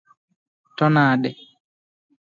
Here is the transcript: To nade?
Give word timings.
To 0.77 0.85
nade? 0.95 1.31